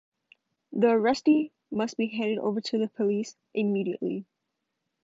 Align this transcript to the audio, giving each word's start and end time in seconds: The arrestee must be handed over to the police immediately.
The 0.73 0.87
arrestee 0.95 1.51
must 1.69 1.95
be 1.95 2.07
handed 2.07 2.39
over 2.39 2.59
to 2.59 2.79
the 2.79 2.87
police 2.87 3.37
immediately. 3.53 4.25